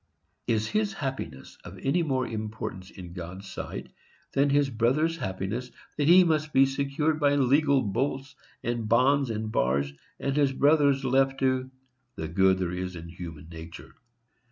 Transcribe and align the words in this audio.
Is 0.47 0.65
his 0.69 0.93
happiness 0.93 1.59
of 1.63 1.77
any 1.77 2.01
more 2.01 2.25
importance 2.25 2.89
in 2.89 3.13
God's 3.13 3.47
sight 3.47 3.93
than 4.31 4.49
his 4.49 4.67
brother's 4.71 5.17
happiness, 5.17 5.69
that 5.95 6.07
his 6.07 6.25
must 6.25 6.53
be 6.53 6.65
secured 6.65 7.19
by 7.19 7.35
legal 7.35 7.83
bolts, 7.83 8.35
and 8.63 8.89
bonds, 8.89 9.29
and 9.29 9.51
bars, 9.51 9.93
and 10.19 10.35
his 10.35 10.53
brother's 10.53 11.05
left 11.05 11.37
to 11.41 11.69
"the 12.15 12.27
good 12.27 12.57
there 12.57 12.71
is 12.71 12.95
in 12.95 13.09
human 13.09 13.47
nature"? 13.49 13.93